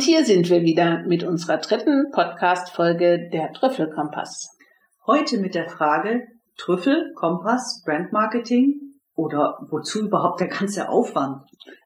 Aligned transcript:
Und 0.00 0.06
hier 0.06 0.24
sind 0.24 0.48
wir 0.48 0.62
wieder 0.62 1.02
mit 1.02 1.24
unserer 1.24 1.58
dritten 1.58 2.10
Podcast-Folge 2.10 3.28
der 3.30 3.52
Trüffelkompass. 3.52 4.56
Heute 5.06 5.36
mit 5.36 5.54
der 5.54 5.68
Frage 5.68 6.22
Trüffel, 6.56 7.12
Kompass, 7.16 7.82
Brandmarketing 7.84 8.80
oder 9.14 9.58
wozu 9.68 10.06
überhaupt 10.06 10.40
der 10.40 10.48
ganze 10.48 10.88
Aufwand? 10.88 11.42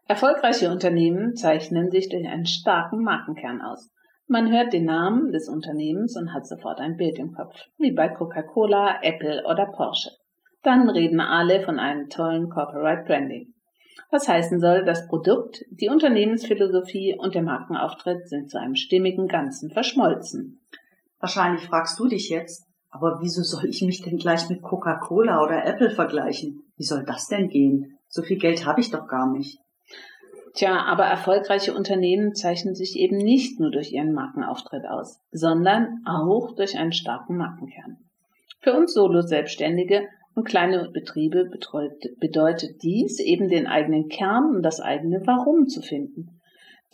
Erfolgreiche 0.07 0.71
Unternehmen 0.71 1.35
zeichnen 1.35 1.91
sich 1.91 2.09
durch 2.09 2.29
einen 2.29 2.47
starken 2.47 3.03
Markenkern 3.03 3.61
aus. 3.61 3.91
Man 4.29 4.49
hört 4.53 4.73
den 4.73 4.85
Namen 4.85 5.33
des 5.33 5.49
Unternehmens 5.49 6.17
und 6.17 6.33
hat 6.33 6.47
sofort 6.47 6.79
ein 6.79 6.97
Bild 6.97 7.19
im 7.19 7.33
Kopf, 7.33 7.57
wie 7.79 7.91
bei 7.91 8.07
Coca-Cola, 8.07 9.03
Apple 9.03 9.43
oder 9.45 9.67
Porsche. 9.67 10.11
Dann 10.63 10.89
reden 10.89 11.19
alle 11.19 11.63
von 11.65 11.81
einem 11.81 12.09
tollen 12.11 12.49
Corporate 12.49 13.07
Branding. 13.09 13.54
Was 14.11 14.29
heißen 14.29 14.61
soll, 14.61 14.85
das 14.85 15.09
Produkt, 15.09 15.65
die 15.71 15.89
Unternehmensphilosophie 15.89 17.17
und 17.19 17.35
der 17.35 17.43
Markenauftritt 17.43 18.29
sind 18.29 18.51
zu 18.51 18.59
einem 18.61 18.75
stimmigen 18.75 19.29
Ganzen 19.29 19.71
verschmolzen. 19.71 20.61
Wahrscheinlich 21.19 21.63
fragst 21.67 21.99
du 21.99 22.09
dich 22.09 22.29
jetzt, 22.29 22.67
aber 22.91 23.19
wieso 23.21 23.43
soll 23.43 23.67
ich 23.67 23.83
mich 23.83 24.03
denn 24.03 24.19
gleich 24.19 24.49
mit 24.49 24.63
Coca-Cola 24.63 25.43
oder 25.43 25.65
Apple 25.65 25.91
vergleichen? 25.91 26.63
Wie 26.77 26.85
soll 26.85 27.05
das 27.05 27.27
denn 27.29 27.49
gehen? 27.49 27.99
So 28.09 28.23
viel 28.23 28.39
Geld 28.39 28.67
habe 28.67 28.81
ich 28.81 28.91
doch 28.91 29.09
gar 29.09 29.31
nicht. 29.33 29.59
Tja, 30.55 30.85
aber 30.85 31.05
erfolgreiche 31.05 31.75
Unternehmen 31.75 32.35
zeichnen 32.37 32.77
sich 32.77 32.97
eben 32.97 33.17
nicht 33.17 33.59
nur 33.59 33.73
durch 33.73 33.93
ihren 33.93 34.13
Markenauftritt 34.13 34.87
aus, 34.87 35.21
sondern 35.33 36.05
auch 36.07 36.55
durch 36.55 36.79
einen 36.79 36.93
starken 36.93 37.37
Markenkern. 37.37 37.99
Für 38.61 38.75
uns 38.75 38.95
Solo-Selbstständige 38.95 40.07
und 40.35 40.45
kleine 40.45 40.91
Betriebe 40.93 41.49
bedeutet 42.19 42.83
dies 42.83 43.21
eben 43.21 43.49
den 43.49 43.67
eigenen 43.67 44.09
Kern 44.09 44.57
und 44.57 44.63
das 44.63 44.81
eigene 44.81 45.23
Warum 45.27 45.69
zu 45.69 45.81
finden. 45.81 46.41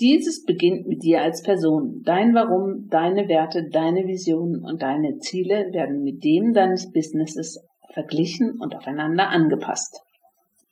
Dieses 0.00 0.44
beginnt 0.44 0.86
mit 0.86 1.02
dir 1.02 1.22
als 1.22 1.42
Person. 1.42 2.02
Dein 2.04 2.34
Warum, 2.34 2.88
deine 2.88 3.28
Werte, 3.28 3.68
deine 3.68 4.06
Visionen 4.06 4.64
und 4.64 4.82
deine 4.82 5.18
Ziele 5.18 5.72
werden 5.72 6.02
mit 6.02 6.24
dem 6.24 6.54
deines 6.54 6.90
Businesses 6.90 7.62
verglichen 7.92 8.58
und 8.60 8.74
aufeinander 8.74 9.28
angepasst. 9.28 10.00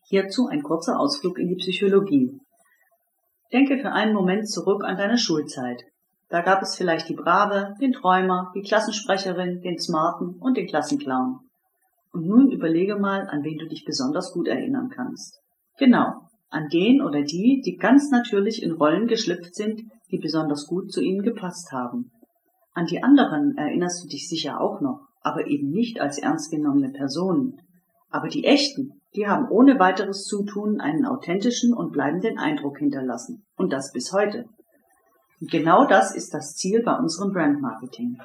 Hierzu 0.08 0.46
ein 0.46 0.62
kurzer 0.62 0.98
Ausflug 0.98 1.38
in 1.38 1.48
die 1.48 1.56
Psychologie. 1.56 2.38
Denke 3.52 3.78
für 3.78 3.92
einen 3.92 4.14
Moment 4.14 4.48
zurück 4.48 4.82
an 4.84 4.96
deine 4.96 5.18
Schulzeit. 5.18 5.84
Da 6.30 6.42
gab 6.42 6.62
es 6.62 6.76
vielleicht 6.76 7.08
die 7.08 7.14
Brave, 7.14 7.74
den 7.80 7.92
Träumer, 7.92 8.52
die 8.54 8.62
Klassensprecherin, 8.62 9.60
den 9.60 9.78
Smarten 9.78 10.36
und 10.40 10.56
den 10.56 10.66
Klassenclown. 10.66 11.40
Und 12.12 12.26
nun 12.26 12.50
überlege 12.50 12.96
mal, 12.96 13.28
an 13.28 13.44
wen 13.44 13.58
du 13.58 13.66
dich 13.66 13.84
besonders 13.84 14.32
gut 14.32 14.48
erinnern 14.48 14.90
kannst. 14.90 15.40
Genau, 15.78 16.22
an 16.50 16.68
den 16.68 17.02
oder 17.02 17.22
die, 17.22 17.62
die 17.64 17.76
ganz 17.76 18.10
natürlich 18.10 18.62
in 18.62 18.72
Rollen 18.72 19.06
geschlüpft 19.06 19.54
sind, 19.54 19.82
die 20.10 20.18
besonders 20.18 20.66
gut 20.66 20.90
zu 20.90 21.02
ihnen 21.02 21.22
gepasst 21.22 21.72
haben. 21.72 22.10
An 22.72 22.86
die 22.86 23.02
anderen 23.02 23.56
erinnerst 23.56 24.02
du 24.02 24.08
dich 24.08 24.28
sicher 24.28 24.60
auch 24.60 24.80
noch, 24.80 25.00
aber 25.20 25.46
eben 25.46 25.70
nicht 25.70 26.00
als 26.00 26.18
ernst 26.18 26.50
genommene 26.50 26.90
Personen. 26.90 27.60
Aber 28.10 28.28
die 28.28 28.44
echten, 28.44 29.02
die 29.14 29.26
haben 29.26 29.48
ohne 29.48 29.78
weiteres 29.78 30.24
Zutun 30.24 30.80
einen 30.80 31.04
authentischen 31.04 31.74
und 31.74 31.92
bleibenden 31.92 32.38
Eindruck 32.38 32.78
hinterlassen. 32.78 33.44
Und 33.56 33.72
das 33.72 33.92
bis 33.92 34.12
heute. 34.12 34.46
Und 35.40 35.50
genau 35.50 35.86
das 35.86 36.14
ist 36.14 36.32
das 36.32 36.54
Ziel 36.54 36.82
bei 36.82 36.96
unserem 36.96 37.32
Brandmarketing. 37.32 38.18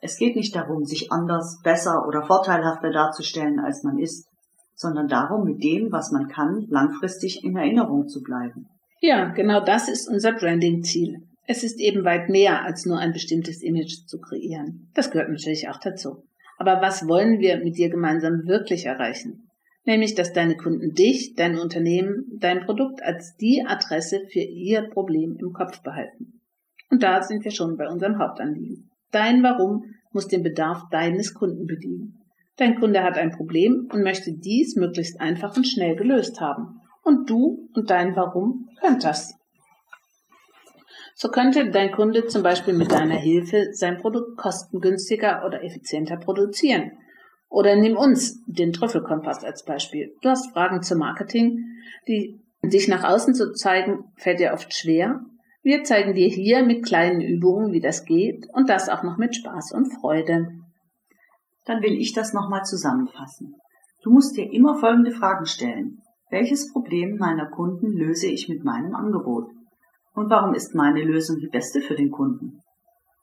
Es 0.00 0.16
geht 0.16 0.36
nicht 0.36 0.54
darum, 0.54 0.84
sich 0.84 1.10
anders, 1.10 1.60
besser 1.62 2.06
oder 2.06 2.26
vorteilhafter 2.26 2.90
darzustellen, 2.90 3.58
als 3.58 3.82
man 3.82 3.98
ist, 3.98 4.28
sondern 4.74 5.08
darum, 5.08 5.44
mit 5.44 5.62
dem, 5.62 5.90
was 5.90 6.12
man 6.12 6.28
kann, 6.28 6.66
langfristig 6.68 7.42
in 7.42 7.56
Erinnerung 7.56 8.06
zu 8.06 8.22
bleiben. 8.22 8.68
Ja, 9.00 9.28
genau 9.32 9.64
das 9.64 9.88
ist 9.88 10.08
unser 10.08 10.32
Branding-Ziel. 10.32 11.22
Es 11.46 11.64
ist 11.64 11.80
eben 11.80 12.04
weit 12.04 12.28
mehr 12.28 12.64
als 12.64 12.84
nur 12.84 12.98
ein 12.98 13.12
bestimmtes 13.12 13.62
Image 13.62 14.06
zu 14.06 14.18
kreieren. 14.20 14.90
Das 14.94 15.10
gehört 15.10 15.30
natürlich 15.30 15.68
auch 15.68 15.78
dazu. 15.78 16.24
Aber 16.58 16.82
was 16.82 17.08
wollen 17.08 17.38
wir 17.38 17.58
mit 17.58 17.76
dir 17.76 17.88
gemeinsam 17.88 18.46
wirklich 18.46 18.86
erreichen? 18.86 19.48
Nämlich, 19.84 20.14
dass 20.14 20.32
deine 20.32 20.56
Kunden 20.56 20.92
dich, 20.92 21.34
dein 21.34 21.58
Unternehmen, 21.58 22.38
dein 22.38 22.60
Produkt 22.60 23.02
als 23.02 23.34
die 23.36 23.64
Adresse 23.66 24.20
für 24.30 24.40
ihr 24.40 24.82
Problem 24.90 25.38
im 25.40 25.52
Kopf 25.52 25.82
behalten. 25.82 26.42
Und 26.90 27.02
da 27.02 27.22
sind 27.22 27.44
wir 27.44 27.52
schon 27.52 27.76
bei 27.76 27.88
unserem 27.88 28.18
Hauptanliegen. 28.18 28.87
Dein 29.10 29.42
Warum 29.42 29.84
muss 30.12 30.26
den 30.26 30.42
Bedarf 30.42 30.82
deines 30.90 31.34
Kunden 31.34 31.66
bedienen. 31.66 32.18
Dein 32.56 32.78
Kunde 32.78 33.02
hat 33.02 33.16
ein 33.16 33.30
Problem 33.30 33.88
und 33.92 34.02
möchte 34.02 34.32
dies 34.32 34.74
möglichst 34.76 35.20
einfach 35.20 35.56
und 35.56 35.66
schnell 35.66 35.96
gelöst 35.96 36.40
haben. 36.40 36.80
Und 37.02 37.30
du 37.30 37.68
und 37.74 37.90
dein 37.90 38.16
Warum 38.16 38.68
könnt 38.80 39.04
das. 39.04 39.34
So 41.14 41.28
könnte 41.28 41.70
dein 41.70 41.92
Kunde 41.92 42.26
zum 42.26 42.42
Beispiel 42.42 42.74
mit 42.74 42.92
deiner 42.92 43.16
Hilfe 43.16 43.68
sein 43.72 43.98
Produkt 43.98 44.36
kostengünstiger 44.36 45.44
oder 45.46 45.62
effizienter 45.64 46.16
produzieren. 46.16 46.92
Oder 47.48 47.76
nimm 47.76 47.96
uns, 47.96 48.44
den 48.46 48.72
Trüffelkompass 48.72 49.42
als 49.42 49.64
Beispiel. 49.64 50.14
Du 50.20 50.28
hast 50.28 50.52
Fragen 50.52 50.82
zum 50.82 50.98
Marketing, 50.98 51.64
die 52.06 52.40
dich 52.62 52.88
nach 52.88 53.04
außen 53.04 53.34
zu 53.34 53.52
zeigen, 53.52 54.04
fällt 54.16 54.40
dir 54.40 54.52
oft 54.52 54.74
schwer 54.74 55.20
wir 55.68 55.84
zeigen 55.84 56.14
dir 56.14 56.28
hier 56.28 56.64
mit 56.64 56.82
kleinen 56.82 57.20
Übungen, 57.20 57.72
wie 57.72 57.80
das 57.80 58.06
geht 58.06 58.46
und 58.54 58.70
das 58.70 58.88
auch 58.88 59.02
noch 59.02 59.18
mit 59.18 59.36
Spaß 59.36 59.72
und 59.72 59.92
Freude. 60.00 60.48
Dann 61.66 61.82
will 61.82 61.92
ich 61.92 62.14
das 62.14 62.32
nochmal 62.32 62.64
zusammenfassen. 62.64 63.54
Du 64.02 64.10
musst 64.10 64.34
dir 64.38 64.50
immer 64.50 64.76
folgende 64.76 65.10
Fragen 65.10 65.44
stellen. 65.44 65.98
Welches 66.30 66.72
Problem 66.72 67.18
meiner 67.18 67.50
Kunden 67.50 67.92
löse 67.92 68.28
ich 68.28 68.48
mit 68.48 68.64
meinem 68.64 68.94
Angebot? 68.94 69.50
Und 70.14 70.30
warum 70.30 70.54
ist 70.54 70.74
meine 70.74 71.04
Lösung 71.04 71.36
die 71.36 71.50
beste 71.50 71.82
für 71.82 71.96
den 71.96 72.10
Kunden? 72.10 72.62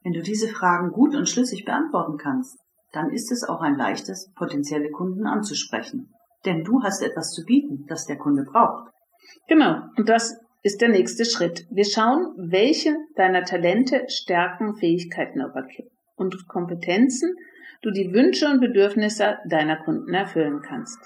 Wenn 0.03 0.13
du 0.13 0.21
diese 0.21 0.47
Fragen 0.47 0.91
gut 0.91 1.15
und 1.15 1.27
schlüssig 1.27 1.65
beantworten 1.65 2.17
kannst, 2.19 2.59
dann 2.91 3.09
ist 3.09 3.31
es 3.31 3.43
auch 3.43 3.61
ein 3.61 3.75
leichtes, 3.75 4.31
potenzielle 4.35 4.91
Kunden 4.91 5.25
anzusprechen. 5.25 6.13
Denn 6.45 6.63
du 6.63 6.83
hast 6.83 7.01
etwas 7.01 7.31
zu 7.31 7.43
bieten, 7.43 7.85
das 7.87 8.05
der 8.05 8.19
Kunde 8.19 8.43
braucht. 8.43 8.91
Genau, 9.47 9.81
und 9.97 10.07
das 10.07 10.44
ist 10.65 10.81
der 10.81 10.89
nächste 10.89 11.25
Schritt. 11.25 11.67
Wir 11.69 11.85
schauen, 11.85 12.33
welche 12.37 12.97
deiner 13.15 13.43
Talente, 13.43 14.05
Stärken, 14.07 14.73
Fähigkeiten 14.73 15.39
und 16.15 16.47
Kompetenzen 16.47 17.35
du 17.83 17.91
die 17.91 18.11
Wünsche 18.11 18.47
und 18.47 18.61
Bedürfnisse 18.61 19.37
deiner 19.47 19.75
Kunden 19.75 20.11
erfüllen 20.11 20.63
kannst. 20.67 20.97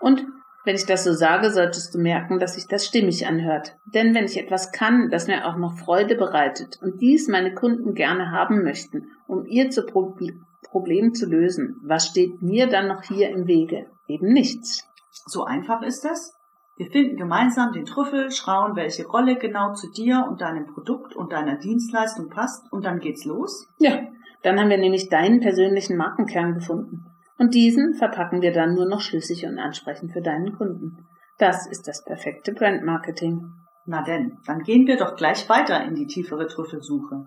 Und 0.00 0.24
wenn 0.64 0.76
ich 0.76 0.86
das 0.86 1.04
so 1.04 1.12
sage, 1.12 1.50
solltest 1.50 1.94
du 1.94 1.98
merken, 1.98 2.38
dass 2.38 2.54
sich 2.54 2.66
das 2.66 2.86
stimmig 2.86 3.26
anhört. 3.26 3.76
Denn 3.92 4.14
wenn 4.14 4.24
ich 4.24 4.40
etwas 4.40 4.72
kann, 4.72 5.10
das 5.10 5.26
mir 5.26 5.46
auch 5.46 5.58
noch 5.58 5.76
Freude 5.76 6.14
bereitet 6.14 6.78
und 6.80 7.02
dies 7.02 7.28
meine 7.28 7.52
Kunden 7.52 7.92
gerne 7.92 8.30
haben 8.30 8.62
möchten, 8.62 9.10
um 9.26 9.44
ihr 9.44 9.68
zu 9.68 9.84
Pro 9.84 10.16
Problem 10.62 11.12
zu 11.12 11.26
lösen, 11.26 11.76
was 11.84 12.06
steht 12.06 12.40
mir 12.40 12.66
dann 12.66 12.88
noch 12.88 13.02
hier 13.02 13.28
im 13.28 13.46
Wege? 13.46 13.84
Eben 14.08 14.32
nichts. 14.32 14.88
So 15.26 15.44
einfach 15.44 15.82
ist 15.82 16.06
das? 16.06 16.32
Wir 16.76 16.90
finden 16.90 17.16
gemeinsam 17.16 17.72
den 17.72 17.84
Trüffel, 17.84 18.32
schauen, 18.32 18.74
welche 18.74 19.06
Rolle 19.06 19.36
genau 19.36 19.74
zu 19.74 19.90
dir 19.90 20.26
und 20.28 20.40
deinem 20.40 20.66
Produkt 20.66 21.14
und 21.14 21.32
deiner 21.32 21.56
Dienstleistung 21.56 22.28
passt 22.30 22.72
und 22.72 22.84
dann 22.84 22.98
geht's 22.98 23.24
los? 23.24 23.68
Ja, 23.78 24.00
dann 24.42 24.58
haben 24.58 24.70
wir 24.70 24.78
nämlich 24.78 25.08
deinen 25.08 25.40
persönlichen 25.40 25.96
Markenkern 25.96 26.54
gefunden. 26.54 27.06
Und 27.38 27.54
diesen 27.54 27.94
verpacken 27.94 28.42
wir 28.42 28.52
dann 28.52 28.74
nur 28.74 28.86
noch 28.86 29.00
schlüssig 29.00 29.46
und 29.46 29.58
ansprechend 29.58 30.12
für 30.12 30.20
deinen 30.20 30.56
Kunden. 30.56 31.06
Das 31.38 31.66
ist 31.66 31.86
das 31.88 32.04
perfekte 32.04 32.52
Brandmarketing. 32.52 33.52
Na 33.86 34.02
denn, 34.02 34.38
dann 34.46 34.60
gehen 34.60 34.86
wir 34.86 34.96
doch 34.96 35.16
gleich 35.16 35.48
weiter 35.48 35.84
in 35.84 35.94
die 35.94 36.06
tiefere 36.06 36.46
Trüffelsuche. 36.46 37.26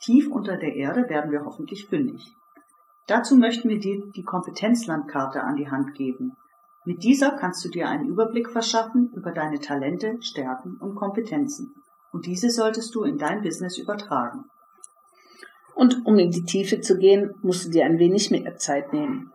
Tief 0.00 0.30
unter 0.30 0.56
der 0.56 0.74
Erde 0.74 1.08
werden 1.08 1.32
wir 1.32 1.44
hoffentlich 1.44 1.86
fündig. 1.86 2.22
Dazu 3.06 3.36
möchten 3.36 3.68
wir 3.68 3.78
dir 3.78 4.02
die 4.14 4.22
Kompetenzlandkarte 4.22 5.42
an 5.42 5.56
die 5.56 5.70
Hand 5.70 5.94
geben. 5.94 6.34
Mit 6.88 7.04
dieser 7.04 7.32
kannst 7.32 7.62
du 7.66 7.68
dir 7.68 7.86
einen 7.86 8.08
Überblick 8.08 8.48
verschaffen 8.48 9.12
über 9.14 9.30
deine 9.30 9.60
Talente, 9.60 10.16
Stärken 10.22 10.78
und 10.80 10.94
Kompetenzen. 10.94 11.74
Und 12.12 12.24
diese 12.24 12.48
solltest 12.48 12.94
du 12.94 13.02
in 13.02 13.18
dein 13.18 13.42
Business 13.42 13.76
übertragen. 13.76 14.46
Und 15.74 16.06
um 16.06 16.18
in 16.18 16.30
die 16.30 16.44
Tiefe 16.44 16.80
zu 16.80 16.96
gehen, 16.96 17.34
musst 17.42 17.66
du 17.66 17.70
dir 17.70 17.84
ein 17.84 17.98
wenig 17.98 18.30
mehr 18.30 18.56
Zeit 18.56 18.94
nehmen. 18.94 19.34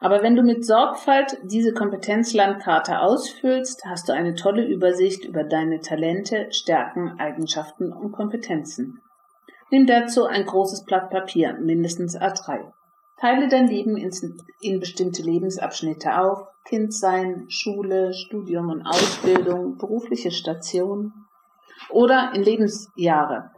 Aber 0.00 0.22
wenn 0.22 0.34
du 0.34 0.42
mit 0.42 0.64
Sorgfalt 0.64 1.36
diese 1.42 1.74
Kompetenzlandkarte 1.74 2.98
ausfüllst, 3.00 3.84
hast 3.84 4.08
du 4.08 4.14
eine 4.14 4.34
tolle 4.34 4.66
Übersicht 4.66 5.26
über 5.26 5.44
deine 5.44 5.80
Talente, 5.80 6.46
Stärken, 6.52 7.20
Eigenschaften 7.20 7.92
und 7.92 8.12
Kompetenzen. 8.12 9.02
Nimm 9.70 9.86
dazu 9.86 10.24
ein 10.24 10.46
großes 10.46 10.86
Blatt 10.86 11.10
Papier, 11.10 11.52
mindestens 11.60 12.16
A3. 12.16 12.72
Teile 13.24 13.48
dein 13.48 13.68
Leben 13.68 13.96
in 13.96 14.80
bestimmte 14.80 15.22
Lebensabschnitte 15.22 16.18
auf, 16.18 16.46
Kindsein, 16.66 17.46
Schule, 17.48 18.12
Studium 18.12 18.68
und 18.68 18.84
Ausbildung, 18.84 19.78
berufliche 19.78 20.30
Station 20.30 21.14
oder 21.88 22.32
in 22.34 22.42
Lebensjahre 22.42 23.50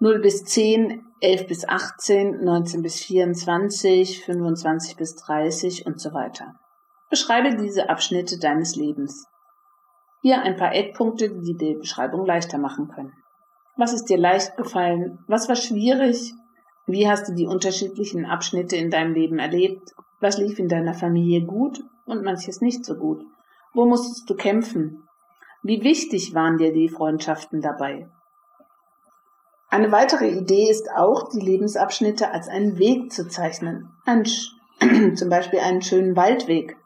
0 0.00 0.18
bis 0.18 0.42
10, 0.42 1.06
11 1.20 1.46
bis 1.46 1.68
18, 1.68 2.42
19 2.42 2.82
bis 2.82 3.00
24, 3.00 4.24
25 4.24 4.96
bis 4.96 5.14
30 5.14 5.86
und 5.86 6.00
so 6.00 6.12
weiter. 6.12 6.56
Beschreibe 7.10 7.54
diese 7.54 7.88
Abschnitte 7.88 8.40
deines 8.40 8.74
Lebens. 8.74 9.24
Hier 10.20 10.42
ein 10.42 10.56
paar 10.56 10.74
Eckpunkte, 10.74 11.30
die 11.30 11.54
die 11.56 11.76
Beschreibung 11.76 12.26
leichter 12.26 12.58
machen 12.58 12.88
können. 12.88 13.12
Was 13.76 13.92
ist 13.92 14.06
dir 14.06 14.18
leicht 14.18 14.56
gefallen? 14.56 15.20
Was 15.28 15.48
war 15.48 15.54
schwierig? 15.54 16.34
Wie 16.86 17.08
hast 17.08 17.28
du 17.28 17.34
die 17.34 17.46
unterschiedlichen 17.46 18.26
Abschnitte 18.26 18.76
in 18.76 18.90
deinem 18.90 19.14
Leben 19.14 19.38
erlebt? 19.38 19.94
Was 20.20 20.38
lief 20.38 20.58
in 20.58 20.68
deiner 20.68 20.94
Familie 20.94 21.44
gut 21.44 21.82
und 22.04 22.22
manches 22.22 22.60
nicht 22.60 22.84
so 22.84 22.96
gut? 22.96 23.24
Wo 23.72 23.86
musstest 23.86 24.28
du 24.28 24.34
kämpfen? 24.34 25.08
Wie 25.62 25.82
wichtig 25.82 26.34
waren 26.34 26.58
dir 26.58 26.72
die 26.72 26.90
Freundschaften 26.90 27.62
dabei? 27.62 28.08
Eine 29.70 29.90
weitere 29.90 30.28
Idee 30.28 30.70
ist 30.70 30.90
auch, 30.94 31.30
die 31.30 31.40
Lebensabschnitte 31.40 32.30
als 32.30 32.48
einen 32.48 32.78
Weg 32.78 33.10
zu 33.12 33.28
zeichnen. 33.28 33.88
Ein, 34.04 34.24
zum 35.16 35.30
Beispiel 35.30 35.60
einen 35.60 35.82
schönen 35.82 36.16
Waldweg. 36.16 36.76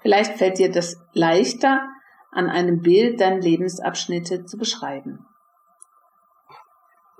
Vielleicht 0.00 0.36
fällt 0.38 0.58
dir 0.58 0.70
das 0.70 0.96
leichter, 1.12 1.88
an 2.32 2.50
einem 2.50 2.80
Bild 2.80 3.20
deine 3.20 3.40
Lebensabschnitte 3.40 4.44
zu 4.44 4.58
beschreiben. 4.58 5.24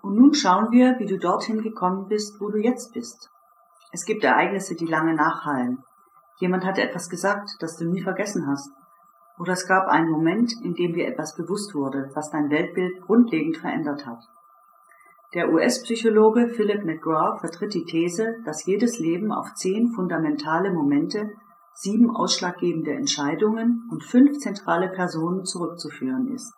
Und 0.02 0.16
nun 0.16 0.34
schauen 0.34 0.70
wir, 0.72 0.99
wie 0.99 1.06
du 1.06 1.19
dorthin 1.19 1.62
gekommen 1.62 2.08
bist, 2.08 2.40
wo 2.40 2.50
du 2.50 2.58
jetzt 2.58 2.93
bist. 2.93 3.31
Es 3.93 4.04
gibt 4.04 4.25
Ereignisse, 4.25 4.75
die 4.75 4.87
lange 4.87 5.14
nachhallen. 5.14 5.84
Jemand 6.38 6.64
hat 6.64 6.78
etwas 6.78 7.08
gesagt, 7.08 7.56
das 7.60 7.76
du 7.76 7.84
nie 7.84 8.02
vergessen 8.02 8.46
hast. 8.49 8.70
Oder 9.38 9.52
es 9.52 9.66
gab 9.66 9.87
einen 9.88 10.10
Moment, 10.10 10.52
in 10.62 10.75
dem 10.75 10.93
dir 10.93 11.06
etwas 11.06 11.37
bewusst 11.37 11.75
wurde, 11.75 12.10
was 12.14 12.31
dein 12.31 12.50
Weltbild 12.50 13.00
grundlegend 13.02 13.58
verändert 13.58 14.04
hat. 14.04 14.19
Der 15.34 15.50
US-Psychologe 15.50 16.48
Philip 16.48 16.84
McGraw 16.84 17.38
vertritt 17.38 17.72
die 17.72 17.84
These, 17.84 18.37
dass 18.44 18.66
jedes 18.66 18.98
Leben 18.98 19.32
auf 19.32 19.55
zehn 19.55 19.93
fundamentale 19.94 20.70
Momente, 20.72 21.31
sieben 21.75 22.14
ausschlaggebende 22.14 22.93
Entscheidungen 22.93 23.88
und 23.90 24.05
fünf 24.05 24.38
zentrale 24.38 24.88
Personen 24.88 25.44
zurückzuführen 25.44 26.28
ist. 26.34 26.52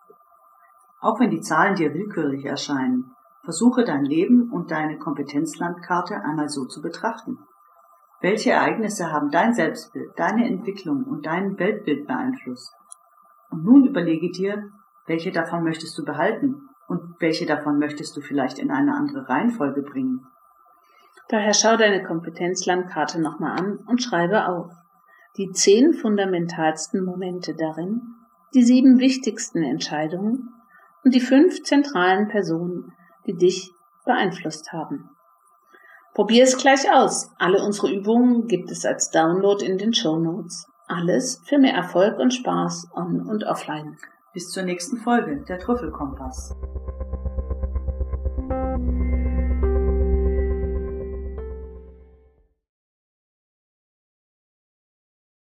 Auch 1.00 1.20
wenn 1.20 1.30
die 1.30 1.40
Zahlen 1.40 1.76
dir 1.76 1.94
willkürlich 1.94 2.44
erscheinen, 2.46 3.14
versuche 3.44 3.84
dein 3.84 4.04
Leben 4.04 4.50
und 4.50 4.70
deine 4.70 4.98
Kompetenzlandkarte 4.98 6.16
einmal 6.16 6.48
so 6.48 6.64
zu 6.66 6.82
betrachten. 6.82 7.38
Welche 8.20 8.52
Ereignisse 8.52 9.12
haben 9.12 9.30
dein 9.30 9.52
Selbstbild, 9.52 10.10
deine 10.16 10.46
Entwicklung 10.46 11.04
und 11.04 11.26
dein 11.26 11.58
Weltbild 11.58 12.06
beeinflusst? 12.06 12.74
Und 13.50 13.64
nun 13.64 13.86
überlege 13.86 14.30
dir, 14.30 14.70
welche 15.06 15.30
davon 15.30 15.62
möchtest 15.62 15.96
du 15.98 16.04
behalten 16.04 16.68
und 16.88 17.20
welche 17.20 17.46
davon 17.46 17.78
möchtest 17.78 18.16
du 18.16 18.20
vielleicht 18.20 18.58
in 18.58 18.70
eine 18.70 18.94
andere 18.94 19.28
Reihenfolge 19.28 19.82
bringen? 19.82 20.26
Daher 21.28 21.54
schau 21.54 21.76
deine 21.76 22.02
Kompetenzlandkarte 22.02 23.20
nochmal 23.20 23.58
an 23.58 23.78
und 23.86 24.02
schreibe 24.02 24.48
auf 24.48 24.70
die 25.36 25.50
zehn 25.50 25.94
fundamentalsten 25.94 27.04
Momente 27.04 27.54
darin, 27.54 28.02
die 28.54 28.62
sieben 28.62 28.98
wichtigsten 29.00 29.62
Entscheidungen 29.62 30.54
und 31.02 31.14
die 31.14 31.20
fünf 31.20 31.62
zentralen 31.62 32.28
Personen, 32.28 32.92
die 33.26 33.36
dich 33.36 33.72
beeinflusst 34.04 34.72
haben. 34.72 35.10
Probier 36.14 36.44
es 36.44 36.56
gleich 36.56 36.90
aus. 36.92 37.30
Alle 37.38 37.64
unsere 37.64 37.92
Übungen 37.92 38.46
gibt 38.46 38.70
es 38.70 38.84
als 38.84 39.10
Download 39.10 39.64
in 39.64 39.78
den 39.78 39.92
Show 39.92 40.16
Notes. 40.16 40.66
Alles 40.86 41.40
für 41.44 41.58
mehr 41.58 41.74
Erfolg 41.74 42.18
und 42.18 42.32
Spaß 42.32 42.88
on 42.94 43.22
und 43.22 43.44
offline. 43.44 43.96
Bis 44.32 44.50
zur 44.50 44.62
nächsten 44.62 44.98
Folge, 44.98 45.44
der 45.48 45.58
Trüffelkompass. 45.58 46.54